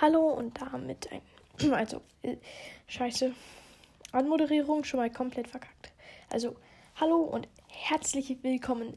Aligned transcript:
Hallo 0.00 0.30
und 0.30 0.60
damit 0.60 1.08
ein. 1.12 1.22
Also, 1.72 2.00
äh, 2.22 2.36
scheiße. 2.88 3.32
Anmoderierung 4.10 4.82
schon 4.82 4.98
mal 4.98 5.08
komplett 5.10 5.46
verkackt. 5.46 5.92
Also, 6.30 6.56
hallo 6.96 7.18
und 7.18 7.46
herzlich 7.68 8.36
willkommen 8.42 8.94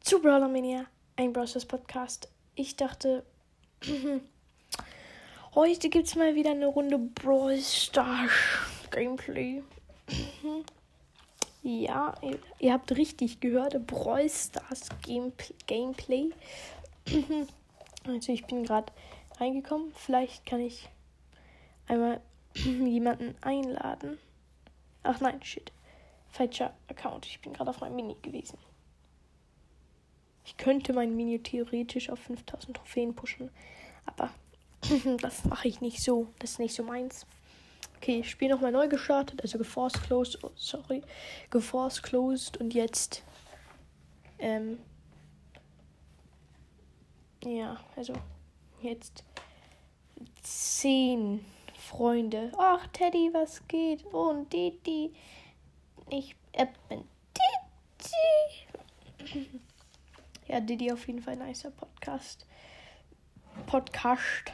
zu 0.00 0.22
Brawler 0.22 0.48
Mania, 0.48 0.86
ein 1.16 1.34
Browsers 1.34 1.66
Podcast. 1.66 2.30
Ich 2.54 2.74
dachte, 2.76 3.22
heute 5.54 5.90
gibt 5.90 6.06
es 6.06 6.16
mal 6.16 6.34
wieder 6.34 6.52
eine 6.52 6.68
Runde 6.68 6.96
Brawl 6.96 7.58
Stars 7.58 8.32
Gameplay. 8.90 9.62
ja, 11.62 12.14
ihr, 12.22 12.38
ihr, 12.60 12.72
habt 12.72 12.96
richtig 12.96 13.40
gehört, 13.40 13.86
Brawl 13.86 14.30
Stars 14.30 14.88
Gameplay. 15.02 15.54
Gameplay. 15.66 16.30
also, 18.06 18.32
ich 18.32 18.46
bin 18.46 18.64
gerade 18.64 18.90
reingekommen. 19.40 19.92
Vielleicht 19.94 20.46
kann 20.46 20.60
ich 20.60 20.88
einmal 21.88 22.20
jemanden 22.54 23.34
einladen. 23.40 24.18
Ach 25.02 25.20
nein, 25.20 25.42
shit. 25.42 25.72
Falscher 26.28 26.74
Account. 26.88 27.26
Ich 27.26 27.40
bin 27.40 27.52
gerade 27.52 27.70
auf 27.70 27.80
meinem 27.80 27.96
Mini 27.96 28.16
gewesen. 28.22 28.58
Ich 30.44 30.56
könnte 30.56 30.92
mein 30.92 31.16
Mini 31.16 31.38
theoretisch 31.42 32.10
auf 32.10 32.18
5000 32.20 32.76
Trophäen 32.76 33.14
pushen. 33.14 33.50
Aber 34.06 34.30
das 35.20 35.44
mache 35.44 35.68
ich 35.68 35.80
nicht 35.80 36.02
so. 36.02 36.28
Das 36.38 36.52
ist 36.52 36.58
nicht 36.58 36.74
so 36.74 36.82
meins. 36.82 37.26
Okay, 37.96 38.24
Spiel 38.24 38.48
nochmal 38.48 38.72
neu 38.72 38.88
gestartet. 38.88 39.42
Also 39.42 39.58
geforce 39.58 39.94
closed. 39.94 40.42
Oh, 40.42 40.50
sorry. 40.54 41.02
Geforce 41.50 42.02
closed. 42.02 42.56
Und 42.56 42.74
jetzt. 42.74 43.22
Ähm. 44.38 44.78
Ja, 47.44 47.78
also. 47.96 48.14
Jetzt 48.80 49.24
zehn 50.42 51.44
Freunde. 51.76 52.52
Ach, 52.56 52.86
Teddy, 52.88 53.30
was 53.32 53.66
geht? 53.68 54.04
Und 54.06 54.52
Didi. 54.52 55.12
Ich 56.08 56.36
äh, 56.52 56.66
bin 56.88 57.04
Didi. 59.26 59.46
Ja, 60.48 60.60
Didi 60.60 60.92
auf 60.92 61.06
jeden 61.06 61.22
Fall 61.22 61.40
ein 61.40 61.46
nicer 61.46 61.70
Podcast. 61.70 62.46
Podcast. 63.66 64.52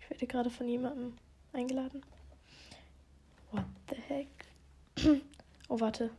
Ich 0.00 0.10
werde 0.10 0.26
gerade 0.26 0.50
von 0.50 0.68
jemandem 0.68 1.16
eingeladen. 1.52 2.02
What 3.52 3.64
the 3.88 3.96
heck? 4.08 4.28
Oh, 5.66 5.80
warte. 5.80 6.10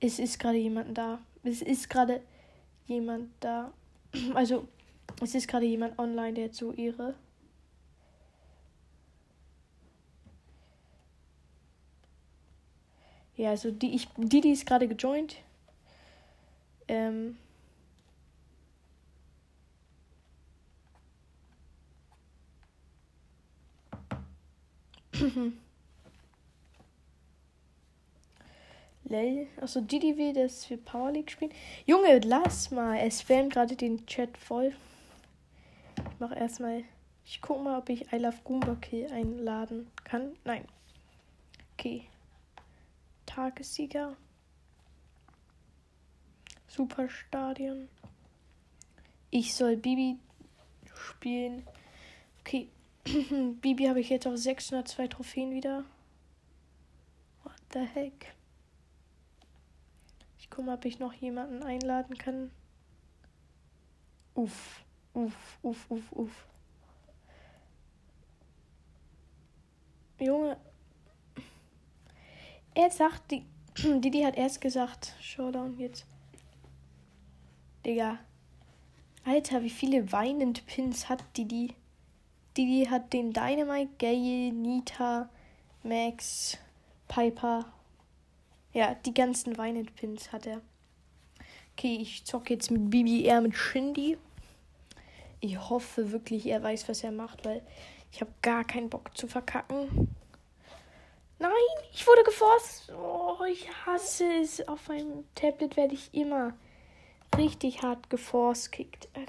Es 0.00 0.18
ist 0.18 0.38
gerade 0.38 0.58
jemand 0.58 0.96
da. 0.96 1.18
Es 1.42 1.62
ist 1.62 1.88
gerade 1.88 2.22
jemand 2.86 3.30
da. 3.40 3.72
Also, 4.34 4.68
es 5.22 5.34
ist 5.34 5.48
gerade 5.48 5.66
jemand 5.66 5.98
online, 5.98 6.34
der 6.34 6.52
so 6.52 6.72
ihre. 6.72 7.14
Ja, 13.36 13.50
also 13.50 13.70
die, 13.70 13.94
ich, 13.94 14.08
die, 14.16 14.40
die 14.40 14.50
ist 14.50 14.66
gerade 14.66 14.86
gejoint. 14.88 15.36
Ähm. 16.88 17.36
Lel. 29.10 29.48
Achso, 29.60 29.80
Didi 29.80 30.16
will, 30.16 30.32
dass 30.32 30.70
wir 30.70 30.78
Power 30.78 31.12
League 31.12 31.30
spielen. 31.30 31.52
Junge, 31.84 32.20
lass 32.20 32.70
mal. 32.70 32.98
Es 32.98 33.20
spammt 33.20 33.52
gerade 33.52 33.76
den 33.76 34.06
Chat 34.06 34.38
voll. 34.38 34.72
Ich 35.96 36.20
mach 36.20 36.34
erstmal. 36.34 36.84
Ich 37.24 37.40
guck 37.40 37.62
mal, 37.62 37.78
ob 37.78 37.88
ich 37.88 38.12
I 38.12 38.16
Love 38.16 38.38
Goomba 38.44 38.76
Kill 38.76 39.10
einladen 39.12 39.90
kann. 40.04 40.36
Nein. 40.44 40.64
Okay. 41.74 42.04
Tagessieger. 43.26 44.16
Superstadion. 46.68 47.88
Ich 49.30 49.54
soll 49.54 49.76
Bibi 49.76 50.18
spielen. 50.94 51.66
Okay. 52.40 52.68
Bibi 53.60 53.84
habe 53.84 54.00
ich 54.00 54.10
jetzt 54.10 54.26
auf 54.26 54.36
602 54.36 55.08
Trophäen 55.08 55.52
wieder. 55.52 55.84
What 57.42 57.54
the 57.72 57.80
heck? 57.80 58.34
Ich 60.50 60.56
gucke 60.56 60.66
mal, 60.66 60.74
ob 60.74 60.84
ich 60.84 60.98
noch 60.98 61.12
jemanden 61.12 61.62
einladen 61.62 62.18
kann. 62.18 62.50
Uff, 64.34 64.84
uff, 65.14 65.58
uff, 65.62 65.88
uff, 65.88 66.12
uff. 66.12 66.46
Junge. 70.18 70.56
Er 72.74 72.90
sagt, 72.90 73.30
die. 73.30 73.46
Didi 74.00 74.22
hat 74.22 74.36
erst 74.36 74.60
gesagt, 74.60 75.14
Showdown 75.20 75.78
jetzt. 75.78 76.04
Digga. 77.86 78.18
Alter, 79.24 79.62
wie 79.62 79.70
viele 79.70 80.10
weinend 80.10 80.66
Pins 80.66 81.08
hat 81.08 81.22
Didi? 81.36 81.76
Didi 82.56 82.86
hat 82.90 83.12
den 83.12 83.32
Dynamite, 83.32 83.92
Gale, 84.00 84.52
Nita, 84.52 85.30
Max, 85.84 86.58
Piper, 87.06 87.72
ja, 88.72 88.94
die 88.94 89.14
ganzen 89.14 89.58
Weinet-Pins 89.58 90.32
hat 90.32 90.46
er. 90.46 90.60
Okay, 91.72 91.98
ich 92.00 92.24
zocke 92.24 92.54
jetzt 92.54 92.70
mit 92.70 92.90
Bibi 92.90 93.24
eher 93.24 93.40
mit 93.40 93.56
Shindy. 93.56 94.18
Ich 95.40 95.58
hoffe 95.58 96.12
wirklich, 96.12 96.46
er 96.46 96.62
weiß, 96.62 96.88
was 96.88 97.02
er 97.02 97.12
macht, 97.12 97.44
weil 97.44 97.62
ich 98.12 98.20
habe 98.20 98.32
gar 98.42 98.64
keinen 98.64 98.90
Bock 98.90 99.16
zu 99.16 99.26
verkacken. 99.26 100.14
Nein, 101.38 101.50
ich 101.94 102.06
wurde 102.06 102.22
geforst. 102.22 102.92
Oh, 102.92 103.42
ich 103.50 103.66
hasse 103.86 104.30
es. 104.42 104.68
Auf 104.68 104.88
meinem 104.88 105.24
Tablet 105.34 105.76
werde 105.76 105.94
ich 105.94 106.12
immer 106.12 106.52
richtig 107.38 107.82
hart 107.82 108.10
geforst 108.10 108.72
kickt. 108.72 109.08
Äh, 109.14 109.24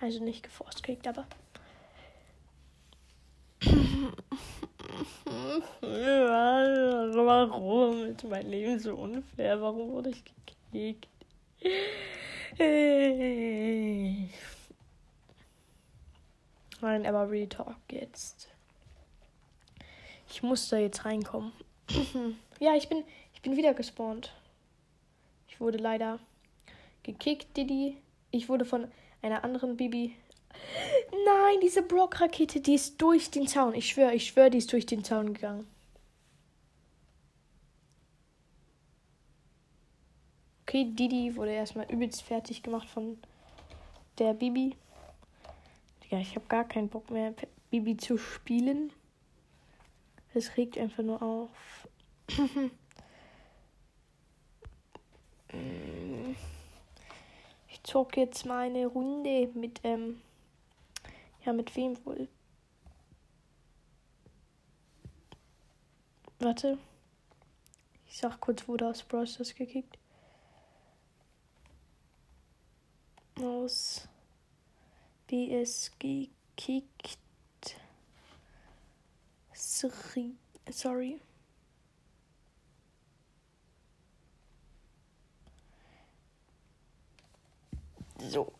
also 0.00 0.24
nicht 0.24 0.42
geforst 0.42 0.82
kickt, 0.82 1.06
aber 1.06 1.26
Warum 7.14 8.04
ist 8.04 8.24
mein 8.24 8.48
Leben 8.50 8.78
so 8.78 8.94
unfair? 8.94 9.60
Warum 9.60 9.92
wurde 9.92 10.10
ich 10.10 10.22
gekickt? 10.72 11.08
Nein, 16.80 17.06
aber 17.06 17.30
Real 17.30 17.48
Talk 17.48 17.76
jetzt. 17.90 18.48
Ich 20.28 20.42
muss 20.42 20.68
da 20.68 20.78
jetzt 20.78 21.04
reinkommen. 21.04 21.52
ja, 22.60 22.74
ich 22.74 22.88
bin, 22.88 23.04
ich 23.34 23.42
bin 23.42 23.56
wieder 23.56 23.74
gespawnt. 23.74 24.32
Ich 25.48 25.60
wurde 25.60 25.78
leider 25.78 26.18
gekickt, 27.02 27.56
Didi. 27.56 27.96
Ich 28.30 28.48
wurde 28.48 28.64
von 28.64 28.88
einer 29.22 29.44
anderen 29.44 29.76
Bibi 29.76 30.14
Nein, 31.10 31.60
diese 31.62 31.82
Brock-Rakete, 31.82 32.60
die 32.60 32.74
ist 32.74 33.00
durch 33.00 33.30
den 33.30 33.46
Zaun. 33.46 33.74
Ich 33.74 33.88
schwöre, 33.90 34.14
ich 34.14 34.28
schwöre, 34.28 34.50
die 34.50 34.58
ist 34.58 34.72
durch 34.72 34.86
den 34.86 35.04
Zaun 35.04 35.34
gegangen. 35.34 35.66
Okay, 40.62 40.84
Didi 40.84 41.36
wurde 41.36 41.52
erstmal 41.52 41.90
übelst 41.90 42.22
fertig 42.22 42.62
gemacht 42.62 42.88
von 42.88 43.18
der 44.18 44.34
Bibi. 44.34 44.76
Ja, 46.10 46.18
ich 46.18 46.34
habe 46.34 46.46
gar 46.48 46.64
keinen 46.64 46.88
Bock 46.88 47.08
mehr, 47.10 47.34
Bibi 47.70 47.96
zu 47.96 48.18
spielen. 48.18 48.92
Es 50.34 50.56
regt 50.56 50.76
einfach 50.76 51.02
nur 51.02 51.22
auf. 51.22 51.88
ich 57.68 57.82
zocke 57.84 58.20
jetzt 58.20 58.44
mal 58.44 58.66
eine 58.66 58.86
Runde 58.86 59.48
mit 59.54 59.80
ähm, 59.84 60.20
ja, 61.46 61.52
mit 61.52 61.74
wem 61.76 62.04
wohl? 62.04 62.28
Warte. 66.40 66.78
Ich 68.06 68.18
sag 68.18 68.40
kurz, 68.40 68.66
wurde 68.68 68.88
aus 68.88 69.02
Browsers 69.04 69.54
gekickt. 69.54 69.98
Aus 73.40 74.08
BS 75.28 75.92
gekickt. 75.98 77.18
Sorry. 79.52 80.34
Sorry. 80.68 81.20
So. 88.18 88.52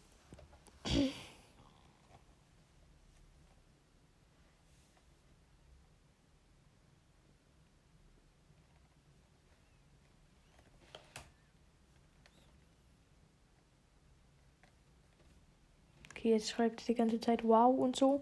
Okay, 16.26 16.32
jetzt 16.32 16.50
schreibt 16.50 16.88
die 16.88 16.94
ganze 16.96 17.20
Zeit 17.20 17.44
wow 17.44 17.72
und 17.78 17.94
so. 17.94 18.20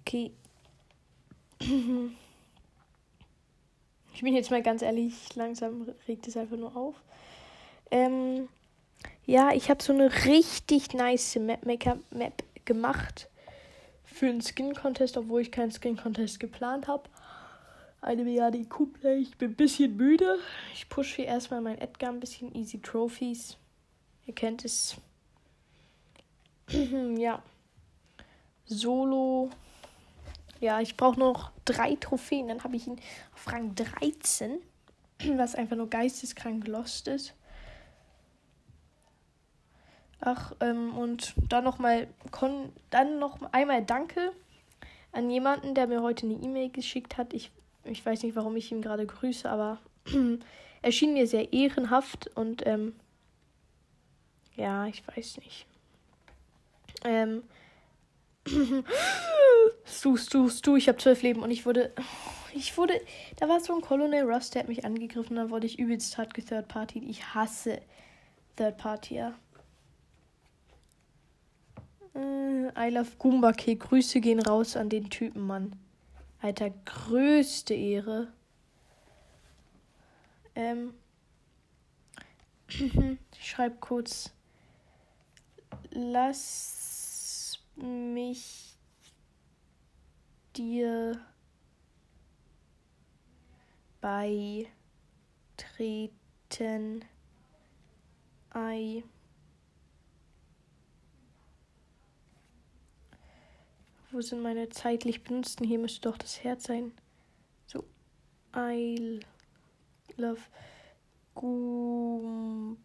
Okay. 0.00 0.32
Ich 4.12 4.22
bin 4.22 4.34
jetzt 4.34 4.50
mal 4.50 4.62
ganz 4.62 4.82
ehrlich, 4.82 5.34
langsam 5.34 5.88
regt 6.06 6.28
es 6.28 6.36
einfach 6.36 6.58
nur 6.58 6.76
auf. 6.76 6.94
Ähm, 7.90 8.50
ja, 9.24 9.50
ich 9.54 9.70
habe 9.70 9.82
so 9.82 9.94
eine 9.94 10.12
richtig 10.26 10.92
nice 10.92 11.36
Map-Maker-Map 11.36 12.42
gemacht 12.66 13.30
für 14.04 14.26
einen 14.26 14.42
Skin-Contest, 14.42 15.16
obwohl 15.16 15.40
ich 15.40 15.50
keinen 15.50 15.70
Skin-Contest 15.70 16.38
geplant 16.38 16.86
habe. 16.86 17.08
Eine 18.02 18.24
Milliarde 18.24 18.58
IQ-Play. 18.58 19.18
Ich 19.18 19.36
bin 19.36 19.50
ein 19.50 19.56
bisschen 19.56 19.96
müde. 19.96 20.38
Ich 20.72 20.88
pushe 20.88 21.16
hier 21.16 21.26
erstmal 21.26 21.60
mein 21.60 21.78
Edgar 21.78 22.10
ein 22.10 22.20
bisschen. 22.20 22.54
Easy 22.54 22.80
Trophies. 22.80 23.58
Ihr 24.26 24.34
kennt 24.34 24.64
es. 24.64 24.96
ja. 27.16 27.42
Solo. 28.64 29.50
Ja, 30.60 30.80
ich 30.80 30.96
brauche 30.96 31.18
noch 31.18 31.52
drei 31.64 31.96
Trophäen. 31.96 32.48
Dann 32.48 32.64
habe 32.64 32.76
ich 32.76 32.86
ihn 32.86 33.00
auf 33.34 33.52
Rang 33.52 33.74
13. 33.74 34.60
Was 35.36 35.54
einfach 35.54 35.76
nur 35.76 35.90
geisteskrank 35.90 36.66
lost 36.66 37.06
ist. 37.08 37.34
Ach, 40.20 40.52
ähm, 40.60 40.96
und 40.96 41.34
dann 41.48 41.64
nochmal, 41.64 42.06
dann 42.90 43.18
noch 43.18 43.40
einmal 43.52 43.84
Danke 43.84 44.32
an 45.12 45.30
jemanden, 45.30 45.74
der 45.74 45.86
mir 45.86 46.02
heute 46.02 46.26
eine 46.26 46.34
E-Mail 46.34 46.70
geschickt 46.70 47.16
hat. 47.16 47.32
Ich, 47.32 47.50
ich 47.84 48.04
weiß 48.04 48.22
nicht, 48.22 48.36
warum 48.36 48.56
ich 48.56 48.70
ihm 48.72 48.82
gerade 48.82 49.06
grüße, 49.06 49.48
aber 49.48 49.78
er 50.82 50.92
schien 50.92 51.14
mir 51.14 51.26
sehr 51.26 51.52
ehrenhaft 51.52 52.30
und, 52.36 52.66
ähm, 52.66 52.94
ja, 54.56 54.86
ich 54.86 55.02
weiß 55.06 55.38
nicht. 55.38 55.66
Ähm, 57.04 57.42
Stu, 59.84 60.16
Stu, 60.16 60.48
Stu, 60.48 60.76
ich 60.76 60.88
habe 60.88 60.98
zwölf 60.98 61.22
Leben 61.22 61.42
und 61.42 61.50
ich 61.50 61.66
wurde, 61.66 61.92
ich 62.54 62.76
wurde, 62.76 63.00
da 63.36 63.48
war 63.48 63.60
so 63.60 63.74
ein 63.74 63.80
Colonel 63.80 64.30
Rust, 64.30 64.54
der 64.54 64.62
hat 64.62 64.68
mich 64.68 64.84
angegriffen, 64.84 65.36
dann 65.36 65.50
wurde 65.50 65.66
ich 65.66 65.78
übelst 65.78 66.18
hart 66.18 66.34
gethird 66.34 66.68
Party. 66.68 66.98
Ich 67.08 67.34
hasse 67.34 67.80
Third 68.56 68.76
Party, 68.76 69.14
ja. 69.16 69.34
Äh, 72.14 72.88
I 72.88 72.90
love 72.90 73.10
Goomba. 73.18 73.52
Grüße 73.52 74.20
gehen 74.20 74.40
raus 74.40 74.76
an 74.76 74.88
den 74.88 75.08
Typen, 75.08 75.46
Mann. 75.46 75.72
Alter, 76.40 76.70
größte 76.70 77.74
Ehre. 77.74 78.32
Ähm. 80.54 80.94
ich 82.68 83.18
schreib 83.50 83.80
kurz. 83.80 84.32
Lass 85.90 87.58
mich 87.76 88.76
dir 90.56 91.20
beitreten. 94.00 94.70
I 98.52 99.04
Wo 104.12 104.20
sind 104.20 104.42
meine 104.42 104.68
zeitlich 104.70 105.22
benutzten? 105.22 105.66
Hier 105.66 105.78
müsste 105.78 106.08
doch 106.08 106.18
das 106.18 106.42
Herz 106.42 106.64
sein. 106.64 106.92
So. 107.66 107.84
I 108.54 109.20
love 110.16 110.40
Gumbake. 111.34 112.76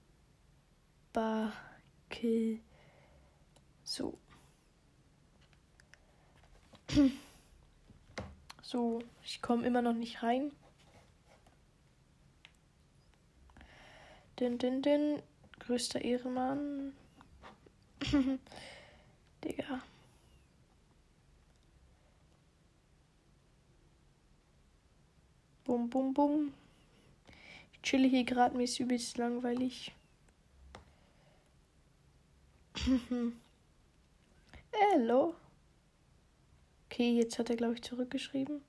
So. 3.83 4.17
So, 8.67 8.99
ich 9.23 9.43
komme 9.43 9.65
immer 9.67 9.83
noch 9.83 9.93
nicht 9.93 10.23
rein. 10.23 10.51
Din, 14.39 14.57
din, 14.57 14.81
din. 14.81 15.21
Größter 15.59 16.01
Ehrenmann. 16.01 16.93
Digga. 19.43 19.83
Bum, 25.65 25.89
bum, 25.89 26.13
bum. 26.13 26.53
Ich 27.73 27.81
chille 27.81 28.07
hier 28.07 28.23
gerade, 28.23 28.55
mir 28.55 28.65
ist 28.65 28.79
übelst 28.79 29.17
langweilig. 29.17 29.91
Hallo. 34.93 35.33
Okay, 36.85 37.17
jetzt 37.17 37.39
hat 37.39 37.49
er, 37.49 37.55
glaube 37.55 37.73
ich, 37.73 37.81
zurückgeschrieben. 37.81 38.61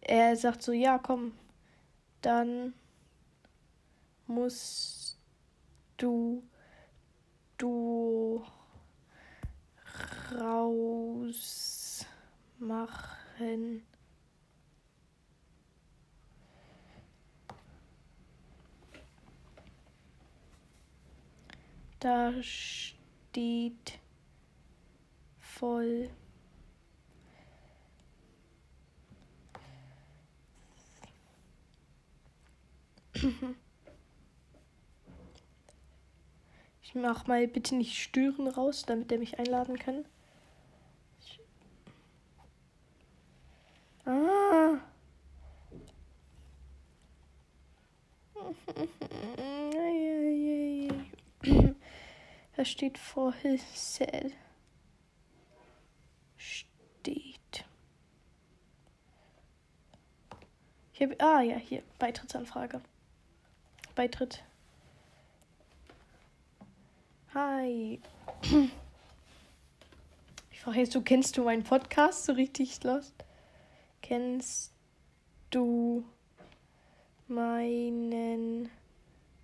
Er 0.00 0.34
sagt 0.36 0.62
so, 0.62 0.72
ja, 0.72 0.98
komm, 0.98 1.32
dann 2.22 2.72
musst 4.26 5.18
du 5.98 6.42
du 7.58 8.42
raus 10.32 11.69
machen. 12.60 13.82
Da 21.98 22.32
steht 22.42 23.98
voll. 25.38 26.10
Ich 36.82 36.94
mach 36.94 37.26
mal 37.26 37.46
bitte 37.46 37.76
nicht 37.76 37.96
stören 37.96 38.48
raus, 38.48 38.84
damit 38.86 39.12
er 39.12 39.18
mich 39.18 39.38
einladen 39.38 39.78
kann. 39.78 40.04
Ah. 44.06 44.80
Da 52.56 52.64
steht 52.64 52.98
vor 52.98 53.32
Cell. 53.74 54.32
Steht. 56.36 57.64
Ich. 60.92 61.16
Ah 61.18 61.40
ja, 61.40 61.56
hier. 61.56 61.82
Beitrittsanfrage. 61.98 62.82
Beitritt. 63.94 64.42
Hi. 67.32 68.00
Ich 70.50 70.60
frage 70.60 70.80
jetzt, 70.80 70.94
du 70.94 71.00
kennst 71.00 71.38
du 71.38 71.44
meinen 71.44 71.64
Podcast 71.64 72.26
so 72.26 72.32
richtig 72.32 72.82
lost? 72.84 73.14
Kennst 74.02 74.74
du 75.48 76.04
meinen 77.30 78.68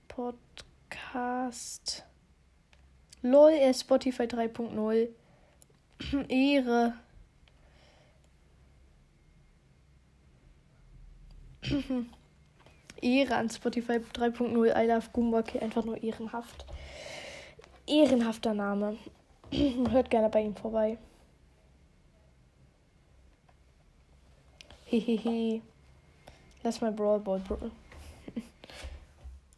Podcast? 0.09 2.05
LOL, 3.23 3.52
er 3.52 3.71
ist 3.71 3.83
Spotify 3.83 4.25
3.0. 4.25 5.09
Ehre. 6.28 6.95
Ehre 13.00 13.37
an 13.37 13.49
Spotify 13.49 14.00
3.0. 14.14 14.76
I 14.76 14.87
love 14.87 15.09
Goomba. 15.12 15.45
Einfach 15.61 15.85
nur 15.85 16.02
ehrenhaft. 16.02 16.66
Ehrenhafter 17.87 18.52
Name. 18.52 18.99
Hört 19.90 20.11
gerne 20.11 20.28
bei 20.28 20.43
ihm 20.43 20.57
vorbei. 20.57 20.99
Hehehe. 24.85 25.62
Lass 26.66 26.80
mal 26.80 26.90
Brawl 26.90 27.20
Ball, 27.20 27.38
Bro. 27.38 27.58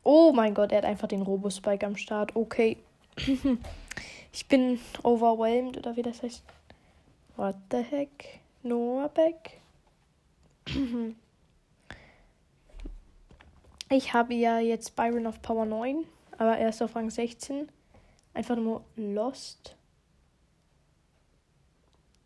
oh 0.03 0.31
mein 0.31 0.53
Gott, 0.53 0.73
er 0.73 0.79
hat 0.79 0.85
einfach 0.85 1.09
den 1.09 1.23
Robo-Spike 1.23 1.87
am 1.87 1.97
Start. 1.97 2.37
Okay. 2.37 2.77
ich 4.31 4.47
bin 4.47 4.79
overwhelmed, 5.03 5.79
oder 5.79 5.97
wie 5.97 6.03
das 6.03 6.23
heißt. 6.23 6.45
What 7.37 7.57
the 7.71 7.79
heck? 7.79 8.41
Noah 8.63 9.09
Beck? 9.09 9.59
ich 13.89 14.13
habe 14.13 14.35
ja 14.35 14.59
jetzt 14.59 14.95
Byron 14.95 15.27
auf 15.27 15.41
Power 15.41 15.65
9, 15.65 16.05
aber 16.37 16.59
er 16.59 16.69
ist 16.69 16.83
auf 16.83 16.95
Rang 16.95 17.09
16. 17.09 17.71
Einfach 18.35 18.57
nur 18.57 18.85
Lost. 18.97 19.77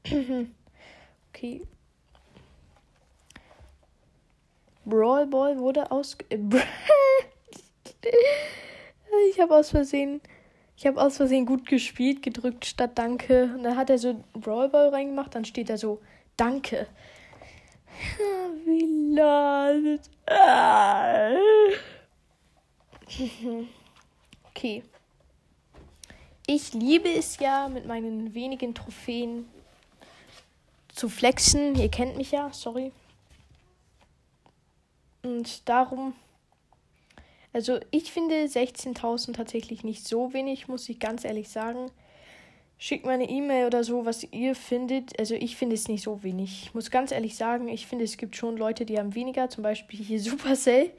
okay. 1.29 1.63
Brawl 4.85 5.27
Ball 5.27 5.59
wurde 5.59 5.91
aus. 5.91 6.17
ich 9.31 9.41
habe 9.41 9.57
aus 9.57 9.71
Versehen. 9.71 10.21
Ich 10.77 10.87
habe 10.87 11.01
aus 11.01 11.17
Versehen 11.17 11.47
gut 11.47 11.67
gespielt, 11.67 12.23
gedrückt 12.23 12.65
statt 12.65 12.93
Danke. 12.97 13.53
Und 13.55 13.63
dann 13.63 13.77
hat 13.77 13.91
er 13.91 13.99
so 13.99 14.25
Brawl 14.33 14.69
Ball 14.69 14.89
reingemacht, 14.89 15.35
dann 15.35 15.45
steht 15.45 15.71
da 15.71 15.77
so 15.77 16.01
Danke. 16.37 16.87
Wie 18.65 19.15
laut. 19.15 20.01
Okay. 24.55 24.83
Ich 26.47 26.73
liebe 26.73 27.09
es 27.09 27.39
ja, 27.39 27.69
mit 27.69 27.87
meinen 27.87 28.35
wenigen 28.35 28.75
Trophäen 28.75 29.49
zu 30.95 31.09
flexen. 31.09 31.75
Ihr 31.75 31.89
kennt 31.89 32.17
mich 32.17 32.33
ja, 32.33 32.51
sorry. 32.53 32.93
Und 35.23 35.69
darum, 35.69 36.15
also 37.53 37.79
ich 37.91 38.13
finde 38.13 38.35
16.000 38.35 39.35
tatsächlich 39.35 39.85
nicht 39.85 40.07
so 40.07 40.33
wenig, 40.33 40.69
muss 40.69 40.89
ich 40.89 40.99
ganz 40.99 41.25
ehrlich 41.25 41.49
sagen. 41.49 41.91
Schickt 42.79 43.07
mir 43.07 43.13
eine 43.13 43.29
E-Mail 43.29 43.67
oder 43.67 43.85
so, 43.85 44.07
was 44.07 44.25
ihr 44.33 44.57
findet. 44.57 45.17
Also 45.19 45.35
ich 45.35 45.57
finde 45.57 45.77
es 45.77 45.87
nicht 45.87 46.03
so 46.03 46.25
wenig. 46.25 46.65
Ich 46.65 46.75
muss 46.75 46.91
ganz 46.91 47.13
ehrlich 47.13 47.37
sagen, 47.37 47.69
ich 47.69 47.87
finde 47.87 48.05
es 48.05 48.17
gibt 48.17 48.35
schon 48.35 48.57
Leute, 48.57 48.85
die 48.85 48.99
haben 48.99 49.15
weniger. 49.15 49.49
Zum 49.49 49.63
Beispiel 49.63 50.01
hier 50.01 50.21
Supercell. 50.21 50.91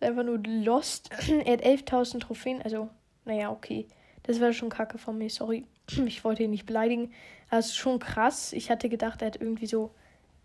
Einfach 0.00 0.24
nur 0.24 0.38
Lost. 0.38 1.08
er 1.44 1.52
hat 1.54 1.64
11.000 1.64 2.20
Trophäen. 2.20 2.60
Also, 2.60 2.90
naja, 3.24 3.50
okay. 3.50 3.86
Das 4.24 4.40
war 4.40 4.52
schon 4.52 4.68
kacke 4.68 4.98
von 4.98 5.16
mir, 5.16 5.30
sorry. 5.30 5.64
Ich 6.04 6.24
wollte 6.24 6.42
ihn 6.42 6.50
nicht 6.50 6.66
beleidigen. 6.66 7.12
Aber 7.48 7.60
es 7.60 7.66
ist 7.66 7.76
schon 7.76 7.98
krass. 7.98 8.52
Ich 8.52 8.70
hatte 8.70 8.90
gedacht, 8.90 9.22
er 9.22 9.28
hat 9.28 9.40
irgendwie 9.40 9.66
so 9.66 9.92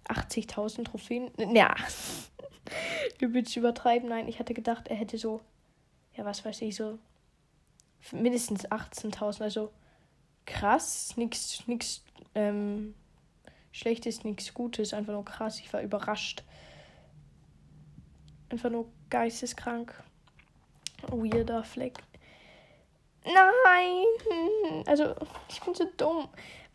80.000 0.07 0.85
Trophäen. 0.85 1.31
Ja. 1.53 1.75
Du 3.19 3.33
willst 3.33 3.55
übertreiben. 3.55 4.09
Nein, 4.09 4.27
ich 4.27 4.39
hatte 4.39 4.53
gedacht, 4.53 4.87
er 4.87 4.95
hätte 4.95 5.17
so, 5.17 5.41
ja, 6.15 6.25
was 6.25 6.43
weiß 6.45 6.61
ich, 6.61 6.75
so 6.75 6.99
mindestens 8.11 8.67
18.000. 8.67 9.41
Also 9.43 9.71
krass. 10.45 11.15
Nichts, 11.17 11.67
nichts, 11.67 12.03
ähm, 12.35 12.95
Schlechtes, 13.71 14.23
nichts 14.23 14.53
Gutes. 14.53 14.93
Einfach 14.93 15.13
nur 15.13 15.25
krass. 15.25 15.59
Ich 15.59 15.71
war 15.73 15.81
überrascht. 15.81 16.43
Einfach 18.49 18.69
nur 18.69 18.87
geisteskrank. 19.09 19.93
Weirder 21.07 21.63
Fleck. 21.63 21.97
Nein! 23.23 24.83
Also, 24.87 25.15
ich 25.49 25.61
bin 25.61 25.73
so 25.73 25.85
dumm. 25.97 26.27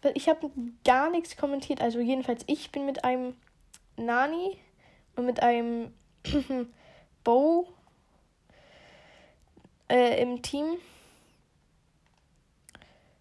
Weil 0.03 0.17
ich 0.17 0.29
habe 0.29 0.51
gar 0.85 1.11
nichts 1.11 1.37
kommentiert. 1.37 1.81
Also, 1.81 2.01
jedenfalls, 2.01 2.45
ich 2.47 2.71
bin 2.71 2.87
mit 2.87 3.05
einem 3.05 3.37
Nani 3.97 4.59
mit 5.23 5.43
einem 5.43 5.93
Bo 7.25 7.69
äh, 9.89 10.21
im 10.23 10.43
Team. 10.43 10.77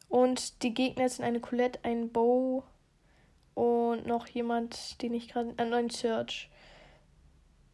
Und 0.10 0.64
die 0.64 0.74
Gegner 0.74 1.10
sind 1.10 1.26
eine 1.26 1.40
Colette, 1.40 1.80
ein 1.84 2.12
Bo 2.12 2.64
und 3.54 4.06
noch 4.06 4.28
jemand, 4.28 5.02
den 5.02 5.14
ich 5.14 5.28
gerade. 5.30 5.54
Ein 5.58 5.70
neuen 5.70 5.90
Search. 5.90 6.50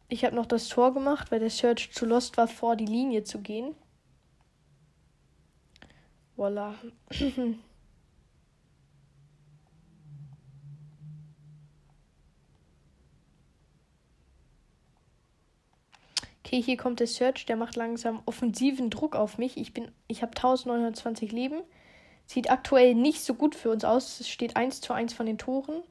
Ich 0.08 0.24
habe 0.24 0.36
noch 0.36 0.46
das 0.46 0.68
Tor 0.68 0.92
gemacht, 0.92 1.30
weil 1.30 1.40
der 1.40 1.50
Search 1.50 1.92
zu 1.92 2.04
lost 2.04 2.36
war, 2.36 2.48
vor 2.48 2.76
die 2.76 2.86
Linie 2.86 3.24
zu 3.24 3.40
gehen. 3.40 3.74
Voila. 6.36 6.74
Okay, 16.52 16.60
hier 16.60 16.76
kommt 16.76 17.00
der 17.00 17.06
Search, 17.06 17.46
der 17.46 17.56
macht 17.56 17.76
langsam 17.76 18.20
offensiven 18.26 18.90
Druck 18.90 19.16
auf 19.16 19.38
mich. 19.38 19.56
Ich 19.56 19.72
bin, 19.72 19.90
ich 20.06 20.20
habe 20.20 20.36
1920 20.36 21.32
Leben. 21.32 21.62
Sieht 22.26 22.50
aktuell 22.50 22.94
nicht 22.94 23.22
so 23.22 23.32
gut 23.32 23.54
für 23.54 23.70
uns 23.70 23.86
aus. 23.86 24.20
Es 24.20 24.28
steht 24.28 24.54
1 24.54 24.82
zu 24.82 24.92
1 24.92 25.14
von 25.14 25.24
den 25.24 25.38
Toren 25.38 25.82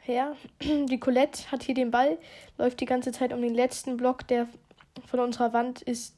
her. 0.00 0.36
Die 0.60 1.00
Colette 1.00 1.50
hat 1.50 1.62
hier 1.62 1.74
den 1.74 1.90
Ball, 1.90 2.18
läuft 2.58 2.80
die 2.80 2.84
ganze 2.84 3.10
Zeit 3.10 3.32
um 3.32 3.40
den 3.40 3.54
letzten 3.54 3.96
Block, 3.96 4.28
der 4.28 4.48
von 5.06 5.18
unserer 5.18 5.54
Wand 5.54 5.80
ist, 5.80 6.14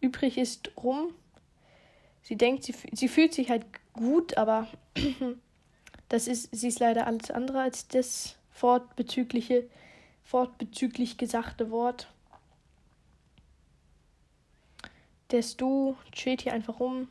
übrig 0.00 0.38
ist, 0.38 0.70
rum. 0.82 1.12
Sie 2.22 2.36
denkt, 2.36 2.64
sie, 2.64 2.74
sie 2.92 3.08
fühlt 3.08 3.34
sich 3.34 3.50
halt 3.50 3.66
gut, 3.92 4.38
aber 4.38 4.68
das 6.08 6.26
ist, 6.28 6.48
sie 6.56 6.68
ist 6.68 6.80
leider 6.80 7.06
alles 7.06 7.30
andere 7.30 7.60
als 7.60 7.88
das 7.88 8.36
fortbezügliche, 8.52 9.68
fortbezüglich 10.22 11.18
gesagte 11.18 11.70
Wort. 11.70 12.08
Der 15.30 15.42
Stu 15.42 15.94
chillt 16.12 16.42
hier 16.42 16.52
einfach 16.52 16.80
rum. 16.80 17.08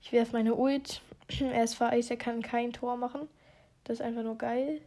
Ich 0.00 0.12
werfe 0.12 0.32
meine 0.32 0.54
Ult. 0.54 1.02
er 1.40 1.64
ist 1.64 1.74
vereist, 1.74 2.10
er 2.10 2.16
kann 2.16 2.42
kein 2.42 2.72
Tor 2.72 2.96
machen. 2.96 3.28
Das 3.84 4.00
ist 4.00 4.02
einfach 4.02 4.22
nur 4.22 4.38
geil. 4.38 4.80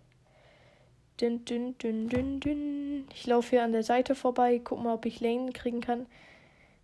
Dün, 1.19 1.45
dün, 1.45 1.77
dün, 1.77 2.09
dün, 2.09 2.39
dün. 2.39 3.07
Ich 3.13 3.25
laufe 3.25 3.51
hier 3.51 3.63
an 3.63 3.71
der 3.71 3.83
Seite 3.83 4.15
vorbei, 4.15 4.59
guck 4.63 4.83
mal, 4.83 4.93
ob 4.93 5.05
ich 5.05 5.21
Lane 5.21 5.51
kriegen 5.53 5.81
kann. 5.81 6.05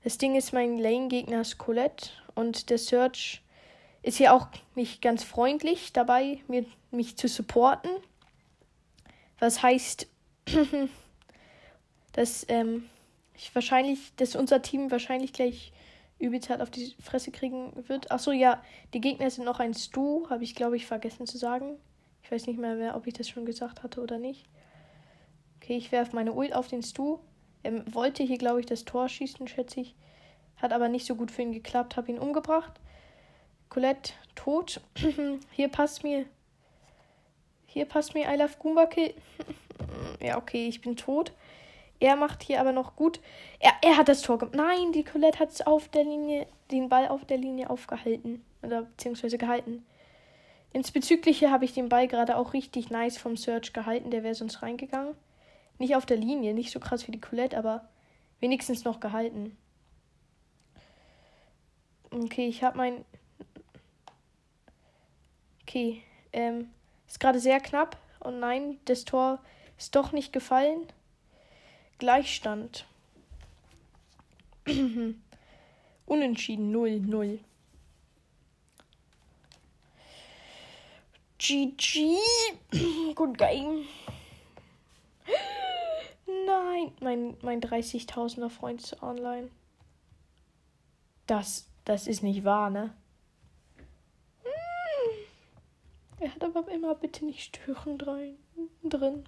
Das 0.04 0.18
Ding 0.18 0.36
ist, 0.36 0.54
mein 0.54 0.78
Lane-Gegner 0.78 1.42
ist 1.42 1.58
Colette 1.58 2.10
und 2.34 2.70
der 2.70 2.78
Search 2.78 3.42
ist 4.04 4.18
hier 4.18 4.34
auch 4.34 4.48
nicht 4.74 5.02
ganz 5.02 5.24
freundlich 5.24 5.94
dabei, 5.94 6.40
mir, 6.48 6.66
mich 6.90 7.18
zu 7.18 7.28
supporten. 7.28 7.92
Was 9.40 9.62
heißt, 9.62 10.08
dass 12.14 12.46
ähm, 12.50 12.90
ich 13.36 13.54
wahrscheinlich, 13.56 14.16
dass 14.16 14.36
unser 14.36 14.62
Team 14.62 14.92
wahrscheinlich 14.92 15.34
gleich 15.34 15.72
übelst 16.20 16.50
hart 16.50 16.62
auf 16.62 16.70
die 16.70 16.94
Fresse 17.02 17.32
kriegen 17.32 17.72
wird. 17.88 18.12
Achso, 18.12 18.32
ja, 18.32 18.64
die 18.94 19.02
Gegner 19.02 19.30
sind 19.30 19.46
noch 19.46 19.60
ein 19.60 19.74
Stu, 19.74 20.30
habe 20.30 20.44
ich 20.44 20.56
glaube 20.56 20.76
ich 20.76 20.86
vergessen 20.86 21.26
zu 21.26 21.38
sagen. 21.38 21.78
Ich 22.24 22.32
weiß 22.32 22.48
nicht 22.48 22.60
mehr, 22.60 22.76
mehr, 22.76 22.96
ob 22.96 23.08
ich 23.08 23.14
das 23.14 23.28
schon 23.28 23.46
gesagt 23.46 23.84
hatte 23.84 24.02
oder 24.02 24.20
nicht. 24.20 24.46
Okay, 25.58 25.78
ich 25.78 25.92
werfe 25.92 26.16
meine 26.16 26.34
Ult 26.34 26.54
auf 26.54 26.68
den 26.68 26.84
Stu. 26.84 27.20
Er 27.64 27.94
wollte 27.94 28.24
hier, 28.24 28.38
glaube 28.38 28.60
ich, 28.60 28.66
das 28.66 28.86
Tor 28.86 29.10
schießen, 29.10 29.48
schätze 29.48 29.82
ich. 29.82 29.96
Hat 30.58 30.74
aber 30.74 30.90
nicht 30.90 31.06
so 31.06 31.16
gut 31.16 31.32
für 31.32 31.42
ihn 31.42 31.52
geklappt. 31.52 31.98
Habe 31.98 32.12
ihn 32.12 32.20
umgebracht. 32.20 32.80
Colette 33.70 34.14
tot. 34.36 34.82
hier 35.52 35.68
passt 35.70 36.04
mir. 36.04 36.26
Hier 37.66 37.86
passt 37.86 38.14
mir 38.14 38.32
I 38.32 38.38
love 38.38 38.58
Goomba 38.60 38.86
Kill. 38.86 39.14
ja, 40.22 40.38
okay, 40.38 40.68
ich 40.68 40.82
bin 40.82 40.96
tot. 40.96 41.32
Er 42.02 42.16
macht 42.16 42.42
hier 42.42 42.60
aber 42.60 42.72
noch 42.72 42.96
gut. 42.96 43.22
Er, 43.60 43.74
er 43.84 43.96
hat 43.96 44.10
das 44.10 44.24
Tor 44.24 44.40
gemacht. 44.40 44.56
Nein, 44.56 44.92
die 44.92 45.04
Colette 45.04 45.38
hat 45.38 45.68
auf 45.68 45.88
der 45.88 46.04
Linie, 46.04 46.48
den 46.72 46.90
Ball 46.90 47.08
auf 47.08 47.26
der 47.26 47.38
Linie 47.38 47.70
aufgehalten. 47.70 48.44
Oder 48.64 48.82
beziehungsweise 48.82 49.38
gehalten. 49.38 49.86
Ins 50.74 50.92
Bezügliche 50.92 51.52
habe 51.52 51.64
ich 51.64 51.76
den 51.76 51.90
Ball 51.90 52.08
gerade 52.08 52.38
auch 52.38 52.54
richtig 52.54 52.90
nice 52.90 53.20
vom 53.20 53.38
Search 53.38 53.72
gehalten. 53.72 54.10
Der 54.10 54.24
wäre 54.24 54.34
sonst 54.34 54.64
reingegangen. 54.64 55.14
Nicht 55.78 55.96
auf 55.96 56.08
der 56.08 56.18
Linie, 56.18 56.56
nicht 56.56 56.72
so 56.72 56.80
krass 56.80 57.08
wie 57.08 57.12
die 57.12 57.22
Colette, 57.22 57.56
aber 57.56 57.88
wenigstens 58.40 58.84
noch 58.84 59.00
gehalten. 59.00 59.56
Okay, 62.10 62.48
ich 62.48 62.64
habe 62.64 62.78
mein. 62.78 63.06
Okay, 65.62 66.02
ähm, 66.34 66.72
ist 67.08 67.20
gerade 67.20 67.40
sehr 67.40 67.60
knapp. 67.60 67.98
Und 68.22 68.40
nein, 68.40 68.80
das 68.86 69.06
Tor 69.06 69.38
ist 69.78 69.96
doch 69.96 70.14
nicht 70.14 70.34
gefallen. 70.34 70.88
Gleichstand. 72.02 72.88
Unentschieden 76.08 76.76
0-0. 76.76 77.38
GG. 81.38 82.18
Good 83.14 83.38
game. 83.38 83.86
Nein, 86.48 86.92
mein, 87.02 87.38
mein 87.44 87.62
30.000er 87.62 88.50
Freund 88.50 88.82
ist 88.82 89.04
online. 89.04 89.52
Das, 91.28 91.70
das 91.86 92.08
ist 92.08 92.24
nicht 92.24 92.44
wahr, 92.44 92.72
ne? 92.72 92.96
Er 96.20 96.34
hat 96.34 96.44
aber 96.44 96.68
immer 96.72 96.96
bitte 96.96 97.26
nicht 97.26 97.56
stören 97.56 98.00
drin. 98.00 98.40
drin. 98.82 99.24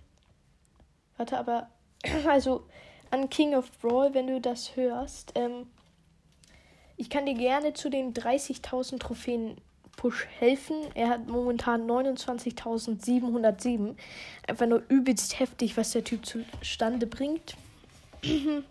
Warte, 1.17 1.37
aber, 1.37 1.69
also 2.27 2.65
an 3.11 3.29
King 3.29 3.55
of 3.55 3.71
Brawl, 3.79 4.13
wenn 4.13 4.27
du 4.27 4.41
das 4.41 4.75
hörst, 4.75 5.31
ähm, 5.35 5.67
ich 6.97 7.09
kann 7.09 7.25
dir 7.25 7.33
gerne 7.33 7.73
zu 7.73 7.89
den 7.89 8.13
30.000 8.13 8.99
Trophäen 8.99 9.55
Push 9.95 10.27
helfen. 10.39 10.75
Er 10.95 11.09
hat 11.09 11.27
momentan 11.27 11.87
29.707. 11.89 13.95
Einfach 14.47 14.67
nur 14.67 14.83
übelst 14.89 15.39
heftig, 15.39 15.77
was 15.77 15.91
der 15.91 16.03
Typ 16.03 16.25
zustande 16.25 17.07
bringt. 17.07 17.55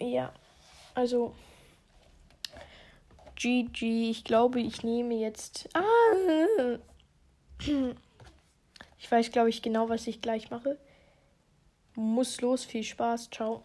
ja, 0.00 0.32
also 0.94 1.34
GG. 3.36 4.10
Ich 4.10 4.24
glaube, 4.24 4.60
ich 4.60 4.82
nehme 4.82 5.14
jetzt. 5.14 5.68
Ah, 5.74 6.78
ich 9.00 9.10
weiß, 9.10 9.32
glaube 9.32 9.48
ich, 9.48 9.62
genau, 9.62 9.88
was 9.88 10.06
ich 10.06 10.20
gleich 10.20 10.50
mache. 10.50 10.78
Muss 11.94 12.40
los, 12.42 12.64
viel 12.64 12.84
Spaß, 12.84 13.30
ciao. 13.30 13.64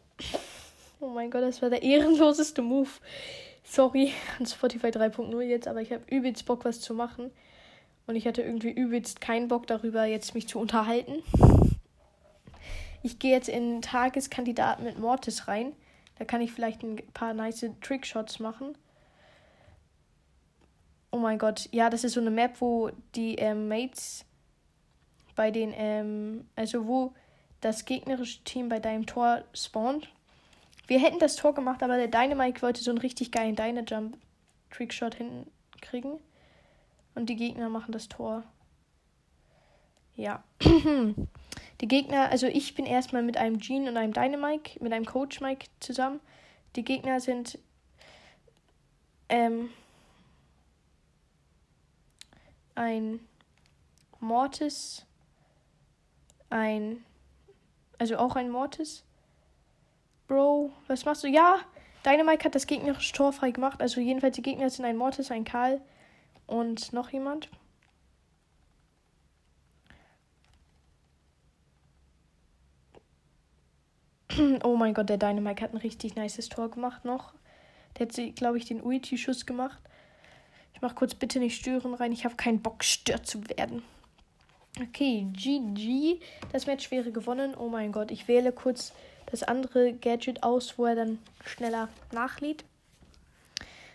Oh 1.01 1.09
mein 1.09 1.29
Gott, 1.29 1.43
das 1.43 1.61
war 1.61 1.69
der 1.69 1.83
ehrenloseste 1.83 2.61
Move. 2.61 2.89
Sorry 3.63 4.13
an 4.39 4.45
Spotify 4.45 4.87
3.0 4.87 5.41
jetzt, 5.41 5.67
aber 5.67 5.81
ich 5.81 5.91
habe 5.91 6.03
übelst 6.09 6.45
Bock, 6.45 6.63
was 6.63 6.79
zu 6.79 6.93
machen. 6.93 7.31
Und 8.07 8.15
ich 8.15 8.25
hatte 8.27 8.43
irgendwie 8.43 8.71
übelst 8.71 9.19
keinen 9.19 9.49
Bock 9.49 9.67
darüber, 9.67 10.05
jetzt 10.05 10.35
mich 10.35 10.47
zu 10.47 10.57
unterhalten. 10.57 11.21
Ich 13.03 13.19
gehe 13.19 13.31
jetzt 13.31 13.49
in 13.49 13.81
Tageskandidaten 13.81 14.85
mit 14.85 14.99
Mortis 14.99 15.49
rein. 15.49 15.73
Da 16.17 16.23
kann 16.23 16.39
ich 16.39 16.53
vielleicht 16.53 16.81
ein 16.81 16.95
paar 17.13 17.33
nice 17.33 17.65
Trickshots 17.81 18.39
machen. 18.39 18.77
Oh 21.11 21.17
mein 21.17 21.39
Gott, 21.39 21.67
ja, 21.71 21.89
das 21.89 22.05
ist 22.05 22.13
so 22.13 22.21
eine 22.21 22.31
Map, 22.31 22.61
wo 22.61 22.89
die 23.15 23.35
ähm, 23.35 23.67
Mates 23.67 24.25
bei 25.35 25.51
den, 25.51 25.73
ähm, 25.75 26.47
also 26.55 26.87
wo 26.87 27.13
das 27.61 27.85
gegnerische 27.85 28.43
Team 28.43 28.69
bei 28.69 28.79
deinem 28.79 29.05
Tor 29.05 29.43
spawnt. 29.53 30.09
Wir 30.87 30.99
hätten 30.99 31.19
das 31.19 31.35
Tor 31.35 31.53
gemacht, 31.53 31.81
aber 31.81 31.97
der 31.97 32.07
Dynamite 32.07 32.61
wollte 32.61 32.81
so 32.81 32.91
einen 32.91 32.99
richtig 32.99 33.31
geilen 33.31 33.55
Dynajump 33.55 34.17
Trickshot 34.71 35.15
hinkriegen. 35.15 36.19
Und 37.15 37.29
die 37.29 37.35
Gegner 37.35 37.69
machen 37.69 37.91
das 37.91 38.07
Tor. 38.07 38.43
Ja. 40.15 40.43
Die 41.81 41.89
Gegner, 41.89 42.29
also 42.29 42.47
ich 42.47 42.73
bin 42.73 42.85
erstmal 42.85 43.21
mit 43.21 43.35
einem 43.35 43.59
Gene 43.59 43.89
und 43.89 43.97
einem 43.97 44.13
Dynamite, 44.13 44.81
mit 44.81 44.93
einem 44.93 45.05
Coach 45.05 45.41
Mike 45.41 45.67
zusammen. 45.81 46.21
Die 46.77 46.83
Gegner 46.83 47.19
sind 47.19 47.59
ähm, 49.27 49.69
ein 52.75 53.19
Mortis, 54.21 55.05
ein, 56.55 57.03
also 57.99 58.17
auch 58.17 58.35
ein 58.35 58.49
Mortis. 58.49 59.03
Bro, 60.27 60.71
was 60.87 61.05
machst 61.05 61.23
du? 61.23 61.27
Ja, 61.27 61.59
Dynamite 62.05 62.45
hat 62.45 62.55
das 62.55 62.65
gegnerische 62.65 63.13
Tor 63.13 63.33
frei 63.33 63.51
gemacht. 63.51 63.81
Also 63.81 63.99
jedenfalls 63.99 64.35
die 64.35 64.41
Gegner 64.41 64.69
sind 64.69 64.85
ein 64.85 64.97
Mortis, 64.97 65.31
ein 65.31 65.43
Karl 65.43 65.81
und 66.47 66.93
noch 66.93 67.09
jemand. 67.09 67.49
Oh 74.63 74.75
mein 74.75 74.93
Gott, 74.93 75.09
der 75.09 75.17
Dynamite 75.17 75.63
hat 75.63 75.73
ein 75.73 75.77
richtig 75.77 76.15
nices 76.15 76.49
Tor 76.49 76.69
gemacht 76.69 77.05
noch. 77.05 77.33
Der 77.97 78.07
hat, 78.07 78.35
glaube 78.35 78.57
ich, 78.57 78.65
den 78.65 78.83
Uiti-Schuss 78.83 79.45
gemacht. 79.45 79.79
Ich 80.73 80.81
mach 80.81 80.95
kurz 80.95 81.15
bitte 81.15 81.39
nicht 81.39 81.57
stören 81.57 81.93
rein. 81.93 82.11
Ich 82.11 82.25
habe 82.25 82.35
keinen 82.35 82.61
Bock, 82.61 82.83
stört 82.83 83.25
zu 83.25 83.47
werden. 83.49 83.83
Okay, 84.81 85.27
GG. 85.31 86.19
Das 86.51 86.67
Match 86.67 86.91
wäre 86.91 87.11
gewonnen. 87.11 87.55
Oh 87.55 87.69
mein 87.69 87.91
Gott, 87.91 88.11
ich 88.11 88.27
wähle 88.27 88.51
kurz 88.51 88.93
das 89.31 89.43
andere 89.43 89.93
Gadget 89.93 90.43
aus, 90.43 90.77
wo 90.77 90.85
er 90.85 90.95
dann 90.95 91.19
schneller 91.45 91.89
nachlädt. 92.11 92.65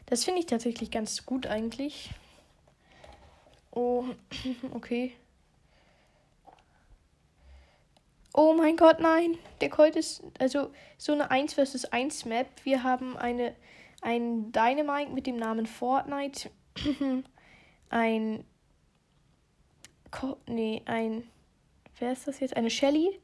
Das 0.07 0.25
finde 0.25 0.41
ich 0.41 0.47
tatsächlich 0.47 0.91
ganz 0.91 1.27
gut 1.27 1.47
eigentlich. 1.47 2.11
Oh, 3.71 4.05
okay. 4.73 5.13
Oh 8.33 8.55
mein 8.55 8.77
Gott, 8.77 9.01
nein. 9.01 9.37
Der 9.61 9.69
Colt 9.69 9.97
ist 9.97 10.23
also 10.39 10.71
so 10.97 11.13
eine 11.13 11.31
1 11.31 11.55
vs 11.55 11.85
1 11.87 12.25
Map. 12.25 12.49
Wir 12.65 12.83
haben 12.83 13.17
eine 13.17 13.55
ein 14.03 14.51
Dynamite 14.51 15.13
mit 15.13 15.27
dem 15.27 15.37
Namen 15.37 15.67
Fortnite. 15.67 16.51
ein 17.91 18.45
nee, 20.47 20.83
ein 20.87 21.25
wer 22.01 22.13
ist 22.13 22.27
das 22.27 22.41
jetzt? 22.41 22.57
Eine 22.57 22.71
Shelly 22.71 23.21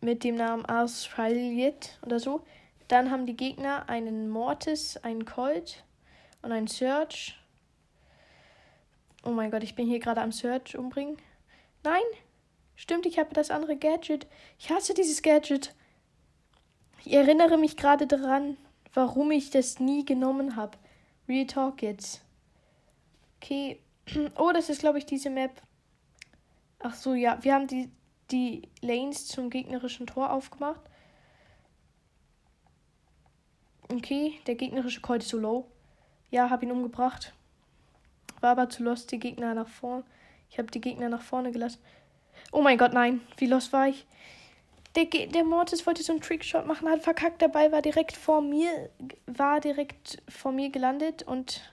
mit 0.00 0.22
dem 0.22 0.36
Namen 0.36 0.64
Australiet 0.66 1.98
oder 2.02 2.20
so. 2.20 2.42
Dann 2.86 3.10
haben 3.10 3.26
die 3.26 3.36
Gegner 3.36 3.88
einen 3.88 4.28
Mortis, 4.28 4.96
einen 4.98 5.24
Colt 5.24 5.84
und 6.42 6.52
einen 6.52 6.68
Search. 6.68 7.36
Oh 9.24 9.30
mein 9.30 9.50
Gott, 9.50 9.64
ich 9.64 9.74
bin 9.74 9.88
hier 9.88 9.98
gerade 9.98 10.20
am 10.20 10.32
Search 10.32 10.76
umbringen. 10.76 11.18
Nein, 11.82 12.02
stimmt, 12.76 13.06
ich 13.06 13.18
habe 13.18 13.34
das 13.34 13.50
andere 13.50 13.76
Gadget. 13.76 14.26
Ich 14.58 14.70
hasse 14.70 14.94
dieses 14.94 15.22
Gadget. 15.22 15.74
Ich 17.04 17.12
erinnere 17.12 17.58
mich 17.58 17.76
gerade 17.76 18.06
daran, 18.06 18.56
warum 18.94 19.30
ich 19.30 19.50
das 19.50 19.80
nie 19.80 20.04
genommen 20.04 20.56
habe. 20.56 20.78
Real 21.28 21.46
Talk 21.46 21.82
jetzt. 21.82 22.22
Okay. 23.36 23.80
Oh, 24.36 24.52
das 24.52 24.68
ist, 24.68 24.80
glaube 24.80 24.98
ich, 24.98 25.06
diese 25.06 25.30
Map. 25.30 25.60
Ach 26.80 26.94
so, 26.94 27.14
ja. 27.14 27.38
Wir 27.42 27.54
haben 27.54 27.66
die, 27.66 27.90
die 28.30 28.68
Lanes 28.80 29.26
zum 29.26 29.50
gegnerischen 29.50 30.06
Tor 30.06 30.32
aufgemacht. 30.32 30.80
Okay, 33.90 34.38
der 34.46 34.54
gegnerische 34.54 35.00
Colt 35.00 35.22
ist 35.22 35.30
so 35.30 35.38
low. 35.38 35.66
Ja, 36.30 36.50
hab 36.50 36.62
ihn 36.62 36.72
umgebracht. 36.72 37.32
War 38.40 38.50
aber 38.50 38.68
zu 38.68 38.82
lost, 38.82 39.10
die 39.12 39.18
Gegner 39.18 39.54
nach 39.54 39.68
vorne. 39.68 40.04
Ich 40.50 40.58
habe 40.58 40.70
die 40.70 40.80
Gegner 40.80 41.08
nach 41.08 41.22
vorne 41.22 41.52
gelassen. 41.52 41.80
Oh 42.52 42.62
mein 42.62 42.78
Gott, 42.78 42.92
nein. 42.92 43.20
Wie 43.36 43.46
lost 43.46 43.72
war 43.72 43.88
ich? 43.88 44.06
Der, 44.94 45.04
der 45.04 45.44
Mortis 45.44 45.86
wollte 45.86 46.02
so 46.02 46.12
einen 46.12 46.22
Trickshot 46.22 46.66
machen, 46.66 46.88
hat 46.88 47.02
verkackt. 47.02 47.42
Dabei 47.42 47.72
war 47.72 47.82
direkt 47.82 48.16
vor 48.16 48.40
mir, 48.40 48.90
war 49.26 49.60
direkt 49.60 50.22
vor 50.28 50.52
mir 50.52 50.70
gelandet 50.70 51.22
und 51.22 51.72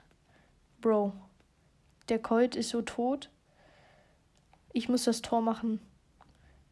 Bro, 0.80 1.12
der 2.08 2.18
Colt 2.18 2.56
ist 2.56 2.70
so 2.70 2.82
tot. 2.82 3.30
Ich 4.72 4.88
muss 4.88 5.04
das 5.04 5.22
Tor 5.22 5.40
machen. 5.40 5.80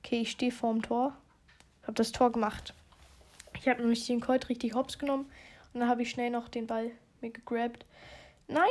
Okay, 0.02 0.20
ich 0.20 0.30
stehe 0.30 0.52
vorm 0.52 0.82
Tor. 0.82 1.16
Hab 1.86 1.94
das 1.96 2.12
Tor 2.12 2.32
gemacht. 2.32 2.74
Ich 3.58 3.68
habe 3.68 3.80
nämlich 3.80 4.06
den 4.06 4.20
Colt 4.20 4.48
richtig 4.48 4.74
hops 4.74 4.98
genommen 4.98 5.30
und 5.72 5.80
dann 5.80 5.88
habe 5.88 6.02
ich 6.02 6.10
schnell 6.10 6.30
noch 6.30 6.48
den 6.48 6.66
Ball 6.66 6.90
mir 7.20 7.30
gegrabt. 7.30 7.86
Nein, 8.48 8.64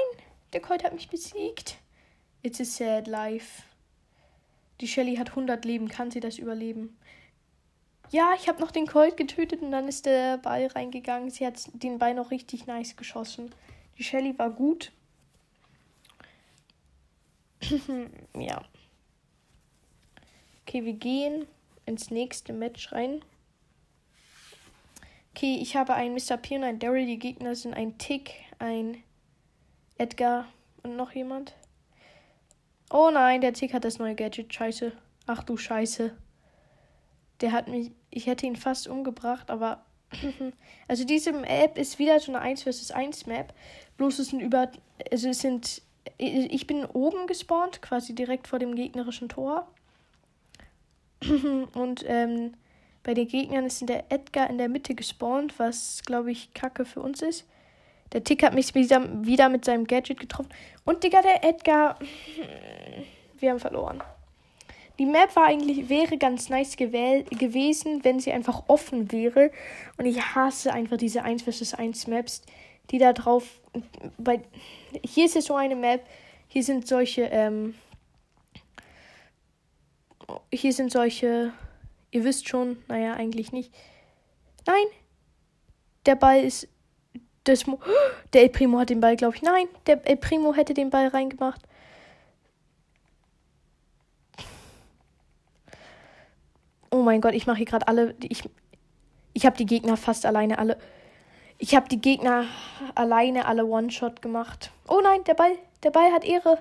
der 0.53 0.61
Colt 0.61 0.83
hat 0.83 0.93
mich 0.93 1.09
besiegt. 1.09 1.77
It's 2.43 2.61
a 2.61 2.65
sad 2.65 3.07
life. 3.07 3.63
Die 4.81 4.87
Shelly 4.87 5.15
hat 5.15 5.29
100 5.29 5.65
Leben. 5.65 5.87
Kann 5.87 6.11
sie 6.11 6.19
das 6.19 6.37
überleben? 6.37 6.97
Ja, 8.11 8.33
ich 8.35 8.47
habe 8.47 8.61
noch 8.61 8.71
den 8.71 8.85
Colt 8.85 9.17
getötet 9.17 9.61
und 9.61 9.71
dann 9.71 9.87
ist 9.87 10.05
der 10.05 10.37
Ball 10.37 10.67
reingegangen. 10.67 11.29
Sie 11.29 11.45
hat 11.45 11.59
den 11.73 11.97
Ball 11.97 12.13
noch 12.13 12.31
richtig 12.31 12.67
nice 12.67 12.95
geschossen. 12.95 13.53
Die 13.97 14.03
Shelly 14.03 14.37
war 14.37 14.51
gut. 14.51 14.91
ja. 18.37 18.63
Okay, 20.65 20.85
wir 20.85 20.93
gehen 20.93 21.47
ins 21.85 22.11
nächste 22.11 22.53
Match 22.53 22.91
rein. 22.91 23.23
Okay, 25.35 25.57
ich 25.61 25.75
habe 25.75 25.93
einen 25.93 26.13
Mr. 26.13 26.37
P 26.37 26.55
und 26.57 26.63
einen 26.63 26.79
Daryl. 26.79 27.05
Die 27.05 27.19
Gegner 27.19 27.55
sind 27.55 27.73
ein 27.73 27.97
Tick, 27.97 28.33
ein 28.59 29.03
Edgar 29.97 30.47
und 30.83 30.95
noch 30.95 31.11
jemand. 31.13 31.55
Oh 32.91 33.09
nein, 33.11 33.41
der 33.41 33.53
Tick 33.53 33.73
hat 33.73 33.83
das 33.85 33.97
neue 33.97 34.15
Gadget. 34.15 34.53
Scheiße. 34.53 34.91
Ach 35.25 35.43
du 35.43 35.57
Scheiße. 35.57 36.15
Der 37.41 37.51
hat 37.51 37.67
mich. 37.67 37.91
Ich 38.11 38.27
hätte 38.27 38.45
ihn 38.45 38.55
fast 38.55 38.87
umgebracht, 38.87 39.49
aber. 39.49 39.83
also 40.87 41.03
diese 41.03 41.33
Map 41.33 41.77
ist 41.79 41.97
wieder 41.97 42.19
so 42.19 42.31
eine 42.31 42.41
1 42.41 42.63
vs 42.63 42.91
1 42.91 43.25
Map. 43.25 43.53
Bloß 43.97 44.19
es 44.19 44.27
sind 44.27 44.39
über. 44.39 44.71
Also 45.11 45.29
es 45.29 45.39
sind. 45.39 45.81
Ich 46.17 46.67
bin 46.67 46.85
oben 46.85 47.27
gespawnt, 47.27 47.81
quasi 47.81 48.13
direkt 48.13 48.47
vor 48.47 48.59
dem 48.59 48.75
gegnerischen 48.75 49.29
Tor. 49.29 49.67
Und 51.73 52.03
ähm, 52.07 52.53
bei 53.03 53.13
den 53.13 53.27
Gegnern 53.27 53.65
ist 53.65 53.87
der 53.87 54.11
Edgar 54.11 54.49
in 54.49 54.57
der 54.57 54.69
Mitte 54.69 54.95
gespawnt, 54.95 55.59
was, 55.59 56.01
glaube 56.05 56.31
ich, 56.31 56.53
kacke 56.53 56.85
für 56.85 57.01
uns 57.01 57.21
ist. 57.21 57.45
Der 58.13 58.23
Tick 58.23 58.43
hat 58.43 58.53
mich 58.53 58.73
wieder, 58.75 59.25
wieder 59.25 59.49
mit 59.49 59.65
seinem 59.65 59.85
Gadget 59.85 60.19
getroffen. 60.19 60.49
Und, 60.85 61.03
Digga, 61.03 61.21
der 61.21 61.43
Edgar. 61.43 61.99
Wir 63.39 63.49
haben 63.51 63.59
verloren. 63.59 64.01
Die 64.99 65.05
Map 65.05 65.35
war 65.35 65.47
eigentlich, 65.47 65.89
wäre 65.89 66.17
ganz 66.17 66.49
nice 66.49 66.77
gewesen, 66.77 68.03
wenn 68.03 68.19
sie 68.19 68.31
einfach 68.31 68.63
offen 68.67 69.11
wäre. 69.11 69.51
Und 69.97 70.05
ich 70.05 70.21
hasse 70.35 70.71
einfach 70.71 70.97
diese 70.97 71.23
1 71.23 71.41
vs 71.43 71.73
1 71.73 72.07
Maps, 72.07 72.43
die 72.91 72.99
da 72.99 73.11
drauf. 73.11 73.59
Bei, 74.17 74.41
hier 75.03 75.25
ist 75.25 75.35
es 75.35 75.45
so 75.45 75.55
eine 75.55 75.75
Map. 75.75 76.05
Hier 76.47 76.63
sind 76.63 76.87
solche, 76.87 77.23
ähm, 77.23 77.75
hier 80.51 80.73
sind 80.73 80.91
solche, 80.91 81.51
ihr 82.11 82.23
wisst 82.23 82.47
schon, 82.47 82.77
naja, 82.87 83.13
eigentlich 83.13 83.51
nicht. 83.51 83.73
Nein, 84.67 84.85
der 86.05 86.15
Ball 86.15 86.43
ist, 86.43 86.67
das, 87.43 87.65
der 88.33 88.43
El 88.43 88.49
Primo 88.49 88.79
hat 88.79 88.89
den 88.89 89.01
Ball, 89.01 89.15
glaube 89.15 89.35
ich. 89.35 89.41
Nein, 89.41 89.67
der 89.87 90.05
El 90.07 90.17
Primo 90.17 90.53
hätte 90.53 90.73
den 90.73 90.89
Ball 90.89 91.07
reingemacht. 91.07 91.61
Oh 96.91 97.01
mein 97.01 97.21
Gott, 97.21 97.33
ich 97.33 97.47
mache 97.47 97.57
hier 97.57 97.65
gerade 97.65 97.87
alle, 97.87 98.15
ich, 98.21 98.47
ich 99.33 99.45
habe 99.47 99.57
die 99.57 99.65
Gegner 99.65 99.97
fast 99.97 100.27
alleine 100.27 100.59
alle, 100.59 100.77
ich 101.63 101.73
habe 101.75 101.87
die 101.87 102.01
Gegner 102.01 102.43
alleine 102.93 103.45
alle 103.45 103.65
One-Shot 103.65 104.21
gemacht. 104.21 104.69
Oh 104.89 104.99
nein, 105.01 105.23
der 105.23 105.33
Ball, 105.33 105.57
der 105.81 105.91
Ball 105.91 106.11
hat 106.11 106.25
Ehre. 106.25 106.57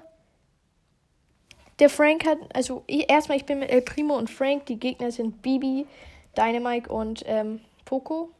Der 1.81 1.91
Frank 1.91 2.25
hat, 2.25 2.39
also 2.55 2.85
erstmal, 2.87 3.37
ich 3.37 3.45
bin 3.45 3.59
mit 3.59 3.71
El 3.71 3.83
Primo 3.83 4.17
und 4.17 4.31
Frank. 4.31 4.67
Die 4.67 4.79
Gegner 4.79 5.11
sind 5.11 5.43
Bibi, 5.43 5.89
Dynamite 6.37 6.89
und 6.89 7.25
ähm, 7.27 7.61
Poco. 7.85 8.31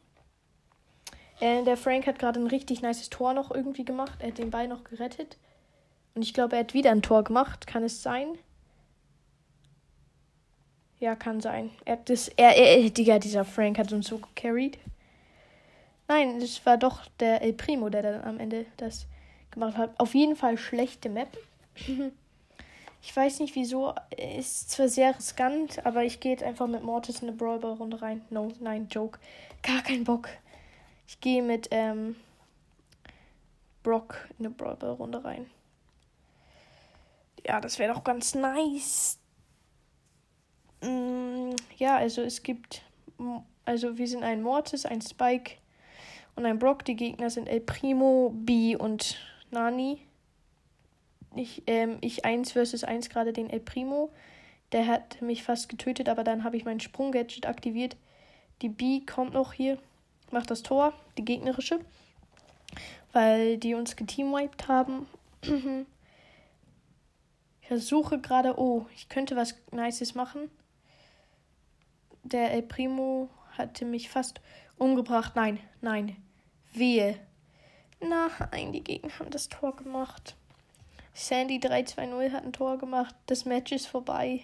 Äh, 1.41 1.65
der 1.65 1.75
Frank 1.75 2.07
hat 2.07 2.17
gerade 2.17 2.39
ein 2.39 2.47
richtig 2.47 2.81
nices 2.81 3.09
Tor 3.09 3.33
noch 3.33 3.51
irgendwie 3.51 3.83
gemacht. 3.83 4.19
Er 4.19 4.29
hat 4.29 4.37
den 4.37 4.49
Ball 4.49 4.69
noch 4.69 4.85
gerettet. 4.85 5.37
Und 6.15 6.21
ich 6.21 6.33
glaube, 6.33 6.55
er 6.55 6.61
hat 6.61 6.73
wieder 6.73 6.91
ein 6.91 7.01
Tor 7.01 7.25
gemacht. 7.25 7.67
Kann 7.67 7.83
es 7.83 8.01
sein? 8.01 8.37
Ja, 11.01 11.17
kann 11.17 11.41
sein. 11.41 11.71
Er 11.83 11.97
hat 11.97 12.09
das. 12.09 12.29
Er, 12.29 12.55
er, 12.55 12.89
Digga, 12.89 13.19
dieser 13.19 13.43
Frank 13.43 13.77
hat 13.77 13.91
uns 13.91 14.07
so 14.07 14.19
gecarried. 14.19 14.77
Nein, 16.07 16.39
das 16.39 16.65
war 16.65 16.77
doch 16.77 17.05
der 17.19 17.41
El 17.41 17.53
Primo, 17.53 17.89
der 17.89 18.01
dann 18.01 18.23
am 18.23 18.39
Ende 18.39 18.65
das 18.77 19.07
gemacht 19.51 19.77
hat. 19.77 19.99
Auf 19.99 20.13
jeden 20.13 20.35
Fall 20.35 20.57
schlechte 20.57 21.09
Map. 21.09 21.37
ich 23.01 23.15
weiß 23.15 23.39
nicht 23.39 23.55
wieso. 23.55 23.93
Ist 24.17 24.71
zwar 24.71 24.89
sehr 24.89 25.15
riskant, 25.15 25.85
aber 25.85 26.03
ich 26.03 26.19
gehe 26.19 26.31
jetzt 26.31 26.43
einfach 26.43 26.67
mit 26.67 26.83
Mortis 26.83 27.21
in 27.21 27.29
eine 27.29 27.37
Brawlball-Runde 27.37 28.01
rein. 28.01 28.21
No, 28.29 28.51
nein, 28.59 28.87
Joke. 28.89 29.19
Gar 29.61 29.81
kein 29.81 30.03
Bock. 30.03 30.29
Ich 31.07 31.19
gehe 31.21 31.41
mit 31.41 31.69
ähm, 31.71 32.15
Brock 33.81 34.27
in 34.37 34.45
eine 34.45 34.55
Brawlball-Runde 34.55 35.23
rein. 35.23 35.49
Ja, 37.45 37.59
das 37.59 37.79
wäre 37.79 37.93
doch 37.93 38.03
ganz 38.03 38.35
nice. 38.35 39.19
Mm, 40.81 41.51
ja, 41.77 41.97
also 41.97 42.21
es 42.21 42.43
gibt. 42.43 42.81
Also 43.65 43.97
wir 43.97 44.07
sind 44.07 44.23
ein 44.23 44.41
Mortis, 44.41 44.85
ein 44.85 45.01
Spike 45.01 45.55
und 46.35 46.45
ein 46.45 46.59
Brock. 46.59 46.85
Die 46.85 46.95
Gegner 46.95 47.29
sind 47.29 47.47
El 47.47 47.61
Primo, 47.61 48.31
B 48.35 48.75
und 48.75 49.17
Nani. 49.51 49.99
Ich, 51.35 51.63
ähm, 51.67 51.97
ich 52.01 52.25
1 52.25 52.51
versus 52.51 52.83
1 52.83 53.09
gerade 53.09 53.33
den 53.33 53.49
El 53.49 53.59
Primo. 53.59 54.11
Der 54.71 54.87
hat 54.87 55.21
mich 55.21 55.43
fast 55.43 55.69
getötet, 55.69 56.09
aber 56.09 56.23
dann 56.23 56.43
habe 56.43 56.57
ich 56.57 56.65
mein 56.65 56.79
Sprunggadget 56.79 57.45
aktiviert. 57.45 57.95
Die 58.61 58.69
B 58.69 59.01
kommt 59.01 59.33
noch 59.33 59.53
hier, 59.53 59.77
macht 60.31 60.49
das 60.51 60.63
Tor, 60.63 60.93
die 61.17 61.25
gegnerische. 61.25 61.79
Weil 63.11 63.57
die 63.57 63.75
uns 63.75 63.95
geteamwiped 63.95 64.67
haben. 64.67 65.07
ich 67.61 67.67
versuche 67.67 68.19
gerade, 68.19 68.57
oh, 68.57 68.87
ich 68.95 69.09
könnte 69.09 69.35
was 69.35 69.55
Nices 69.71 70.15
machen. 70.15 70.49
Der 72.23 72.51
El 72.51 72.63
Primo 72.63 73.29
hatte 73.57 73.85
mich 73.85 74.09
fast 74.09 74.41
umgebracht. 74.77 75.35
Nein, 75.35 75.59
nein. 75.81 76.15
Wehe. 76.73 77.19
Nein, 77.99 78.71
die 78.73 78.83
Gegner 78.83 79.17
haben 79.19 79.29
das 79.29 79.47
Tor 79.49 79.75
gemacht. 79.75 80.35
Sandy 81.13 81.59
320 81.59 82.33
hat 82.33 82.43
ein 82.43 82.53
Tor 82.53 82.77
gemacht. 82.77 83.15
Das 83.27 83.45
Match 83.45 83.71
ist 83.71 83.87
vorbei. 83.87 84.41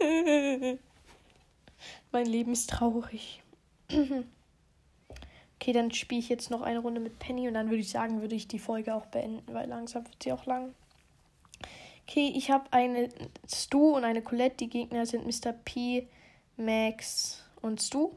mein 2.12 2.26
Leben 2.26 2.52
ist 2.52 2.70
traurig. 2.70 3.42
okay, 3.90 5.72
dann 5.72 5.92
spiele 5.92 6.20
ich 6.20 6.28
jetzt 6.28 6.50
noch 6.50 6.62
eine 6.62 6.80
Runde 6.80 7.00
mit 7.00 7.18
Penny 7.20 7.46
und 7.46 7.54
dann 7.54 7.70
würde 7.70 7.80
ich 7.80 7.90
sagen, 7.90 8.20
würde 8.20 8.34
ich 8.34 8.48
die 8.48 8.58
Folge 8.58 8.94
auch 8.94 9.06
beenden, 9.06 9.54
weil 9.54 9.68
langsam 9.68 10.04
wird 10.04 10.22
sie 10.22 10.32
auch 10.32 10.46
lang. 10.46 10.74
Okay, 12.06 12.32
ich 12.34 12.50
habe 12.50 12.70
eine 12.72 13.08
Stu 13.48 13.96
und 13.96 14.04
eine 14.04 14.20
Colette. 14.20 14.56
Die 14.56 14.68
Gegner 14.68 15.06
sind 15.06 15.24
Mr. 15.24 15.52
P, 15.52 16.08
Max 16.56 17.43
und 17.64 17.80
Stu. 17.80 18.12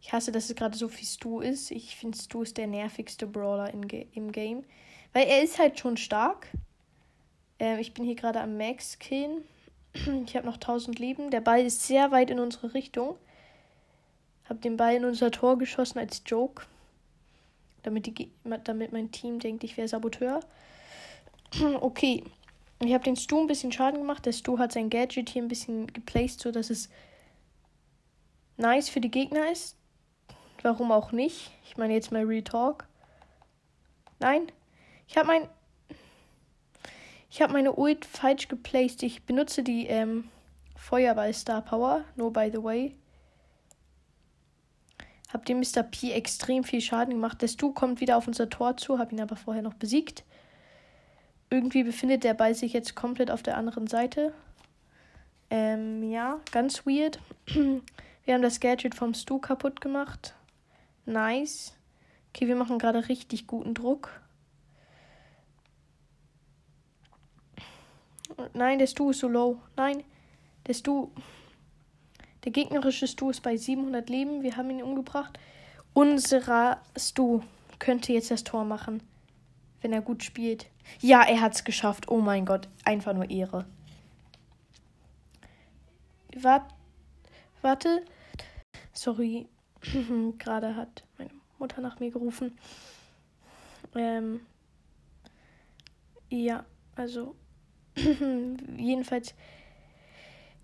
Ich 0.00 0.12
hasse, 0.12 0.32
dass 0.32 0.48
es 0.48 0.56
gerade 0.56 0.76
so 0.76 0.88
viel 0.88 1.06
Stu 1.06 1.40
ist. 1.40 1.70
Ich 1.70 1.96
finde, 1.96 2.16
Stu 2.16 2.42
ist 2.42 2.56
der 2.56 2.66
nervigste 2.66 3.26
Brawler 3.26 3.72
in, 3.74 3.82
im 3.82 4.32
Game. 4.32 4.64
Weil 5.12 5.26
er 5.26 5.42
ist 5.42 5.58
halt 5.58 5.78
schon 5.78 5.96
stark. 5.96 6.46
Ähm, 7.58 7.78
ich 7.78 7.92
bin 7.92 8.04
hier 8.04 8.14
gerade 8.14 8.40
am 8.40 8.56
Max 8.56 8.98
killen. 8.98 9.42
Ich 10.26 10.36
habe 10.36 10.46
noch 10.46 10.54
1000 10.54 10.98
Leben. 10.98 11.30
Der 11.30 11.40
Ball 11.40 11.66
ist 11.66 11.86
sehr 11.86 12.12
weit 12.12 12.30
in 12.30 12.38
unsere 12.38 12.72
Richtung. 12.74 13.16
Habe 14.48 14.60
den 14.60 14.76
Ball 14.76 14.94
in 14.94 15.04
unser 15.04 15.30
Tor 15.30 15.58
geschossen 15.58 15.98
als 15.98 16.22
Joke. 16.24 16.64
Damit, 17.82 18.06
die, 18.06 18.30
damit 18.64 18.92
mein 18.92 19.10
Team 19.10 19.40
denkt, 19.40 19.64
ich 19.64 19.76
wäre 19.76 19.88
Saboteur. 19.88 20.40
okay. 21.80 22.22
Ich 22.82 22.94
habe 22.94 23.04
den 23.04 23.16
Stu 23.16 23.40
ein 23.40 23.46
bisschen 23.46 23.72
Schaden 23.72 24.00
gemacht. 24.00 24.24
Der 24.24 24.32
Stu 24.32 24.58
hat 24.58 24.72
sein 24.72 24.88
Gadget 24.88 25.28
hier 25.28 25.42
ein 25.42 25.48
bisschen 25.48 25.88
geplaced, 25.88 26.40
sodass 26.40 26.70
es 26.70 26.88
nice 28.60 28.88
für 28.88 29.00
die 29.00 29.10
Gegner 29.10 29.50
ist. 29.50 29.76
Warum 30.62 30.92
auch 30.92 31.12
nicht? 31.12 31.50
Ich 31.64 31.76
meine 31.76 31.94
jetzt 31.94 32.12
mal 32.12 32.24
Retalk. 32.24 32.86
Nein, 34.18 34.52
ich 35.08 35.16
habe 35.16 35.26
mein 35.26 35.48
ich 37.30 37.40
habe 37.40 37.52
meine 37.52 37.74
Ult 37.76 38.04
falsch 38.04 38.48
geplaced. 38.48 39.04
Ich 39.04 39.22
benutze 39.22 39.62
die 39.62 39.86
ähm, 39.86 40.28
Feuerball 40.76 41.32
Star 41.32 41.62
Power, 41.62 42.04
nur 42.16 42.32
by 42.32 42.50
the 42.52 42.62
way. 42.62 42.96
Hab 45.32 45.44
dem 45.44 45.60
Mr. 45.60 45.84
P 45.84 46.10
extrem 46.10 46.64
viel 46.64 46.80
Schaden 46.80 47.14
gemacht. 47.14 47.40
Der 47.40 47.46
Stu 47.46 47.72
kommt 47.72 48.00
wieder 48.00 48.16
auf 48.16 48.26
unser 48.26 48.50
Tor 48.50 48.76
zu, 48.76 48.98
hab 48.98 49.12
ihn 49.12 49.20
aber 49.20 49.36
vorher 49.36 49.62
noch 49.62 49.74
besiegt. 49.74 50.24
Irgendwie 51.50 51.84
befindet 51.84 52.24
der 52.24 52.34
Ball 52.34 52.54
sich 52.56 52.72
jetzt 52.72 52.96
komplett 52.96 53.30
auf 53.30 53.44
der 53.44 53.56
anderen 53.56 53.86
Seite. 53.86 54.34
Ähm, 55.50 56.10
ja, 56.10 56.40
ganz 56.50 56.84
weird. 56.84 57.20
Wir 58.30 58.34
haben 58.34 58.42
das 58.42 58.60
Gadget 58.60 58.94
vom 58.94 59.12
Stu 59.12 59.40
kaputt 59.40 59.80
gemacht. 59.80 60.36
Nice. 61.04 61.74
Okay, 62.28 62.46
wir 62.46 62.54
machen 62.54 62.78
gerade 62.78 63.08
richtig 63.08 63.48
guten 63.48 63.74
Druck. 63.74 64.22
Nein, 68.54 68.78
der 68.78 68.86
Stu 68.86 69.10
ist 69.10 69.18
so 69.18 69.26
low. 69.26 69.58
Nein, 69.76 70.04
der 70.68 70.74
Stu. 70.74 71.08
Der 72.44 72.52
gegnerische 72.52 73.08
Stu 73.08 73.30
ist 73.30 73.42
bei 73.42 73.56
700 73.56 74.08
Leben. 74.08 74.44
Wir 74.44 74.56
haben 74.56 74.70
ihn 74.70 74.84
umgebracht. 74.84 75.36
Unserer 75.92 76.80
Stu 76.96 77.40
könnte 77.80 78.12
jetzt 78.12 78.30
das 78.30 78.44
Tor 78.44 78.64
machen, 78.64 79.02
wenn 79.80 79.92
er 79.92 80.02
gut 80.02 80.22
spielt. 80.22 80.70
Ja, 81.00 81.24
er 81.24 81.40
hat 81.40 81.56
es 81.56 81.64
geschafft. 81.64 82.08
Oh 82.08 82.20
mein 82.20 82.46
Gott, 82.46 82.68
einfach 82.84 83.12
nur 83.12 83.28
Ehre. 83.28 83.66
Wart, 86.36 86.72
warte. 87.60 88.04
Sorry, 88.92 89.48
Gerade 90.38 90.76
hat 90.76 91.04
meine 91.18 91.30
Mutter 91.58 91.80
nach 91.80 92.00
mir 92.00 92.10
gerufen. 92.10 92.58
Ähm, 93.94 94.40
ja, 96.28 96.64
also 96.94 97.34
jedenfalls, 97.96 99.34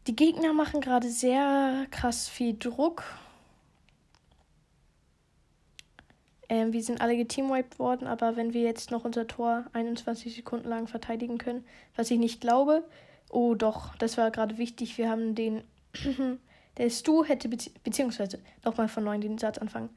die 0.06 0.14
Gegner 0.14 0.52
machen 0.52 0.80
gerade 0.80 1.10
sehr 1.10 1.86
krass 1.90 2.28
viel 2.28 2.56
Druck. 2.56 3.02
Ähm, 6.48 6.72
wir 6.72 6.82
sind 6.82 7.00
alle 7.00 7.16
geteamwiped 7.16 7.78
worden, 7.80 8.06
aber 8.06 8.36
wenn 8.36 8.52
wir 8.52 8.62
jetzt 8.62 8.92
noch 8.92 9.04
unser 9.04 9.26
Tor 9.26 9.64
21 9.72 10.34
Sekunden 10.34 10.68
lang 10.68 10.86
verteidigen 10.86 11.38
können, 11.38 11.64
was 11.96 12.10
ich 12.10 12.18
nicht 12.18 12.40
glaube, 12.40 12.84
oh 13.30 13.54
doch, 13.54 13.96
das 13.96 14.16
war 14.16 14.30
gerade 14.30 14.58
wichtig, 14.58 14.98
wir 14.98 15.10
haben 15.10 15.34
den 15.34 15.64
Der 16.76 16.90
Stu 16.90 17.24
hätte, 17.24 17.48
bezieh 17.48 17.72
beziehungsweise 17.82 18.38
nochmal 18.64 18.88
von 18.88 19.04
neuem 19.04 19.20
den 19.20 19.38
Satz 19.38 19.58
anfangen. 19.58 19.90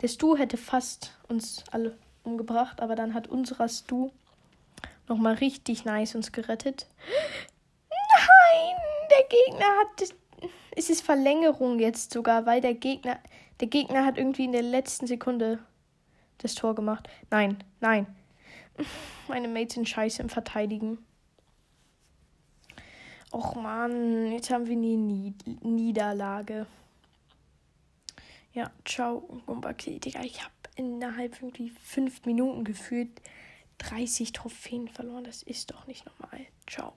Der 0.00 0.08
Stu 0.08 0.36
hätte 0.36 0.56
fast 0.56 1.16
uns 1.28 1.64
alle 1.70 1.96
umgebracht, 2.24 2.80
aber 2.80 2.96
dann 2.96 3.14
hat 3.14 3.28
unserer 3.28 3.68
Stu 3.68 4.10
nochmal 5.08 5.34
richtig 5.34 5.84
nice 5.84 6.14
uns 6.14 6.32
gerettet. 6.32 6.86
Nein, 7.90 8.76
der 9.10 9.28
Gegner 9.28 9.66
hat. 9.66 10.14
Es 10.76 10.90
ist 10.90 11.02
Verlängerung 11.02 11.78
jetzt 11.78 12.12
sogar, 12.12 12.46
weil 12.46 12.60
der 12.60 12.74
Gegner. 12.74 13.18
Der 13.60 13.68
Gegner 13.68 14.04
hat 14.04 14.18
irgendwie 14.18 14.44
in 14.44 14.52
der 14.52 14.62
letzten 14.62 15.06
Sekunde 15.06 15.60
das 16.38 16.56
Tor 16.56 16.74
gemacht. 16.74 17.08
Nein, 17.30 17.62
nein. 17.80 18.06
Meine 19.28 19.46
Mates 19.46 19.74
sind 19.74 19.88
scheiße 19.88 20.20
im 20.20 20.28
Verteidigen. 20.28 20.98
Och 23.34 23.56
man, 23.56 24.30
jetzt 24.30 24.50
haben 24.50 24.68
wir 24.68 24.76
eine 24.76 25.34
Niederlage. 25.68 26.68
Ja, 28.52 28.70
ciao, 28.84 29.22
Gumbaki. 29.44 29.98
Digga, 29.98 30.22
ich 30.22 30.40
habe 30.40 30.54
innerhalb 30.76 31.42
irgendwie 31.42 31.70
fünf 31.82 32.24
Minuten 32.26 32.62
gefühlt 32.62 33.10
30 33.78 34.30
Trophäen 34.34 34.86
verloren. 34.86 35.24
Das 35.24 35.42
ist 35.42 35.72
doch 35.72 35.88
nicht 35.88 36.06
normal. 36.06 36.46
Ciao. 36.68 36.92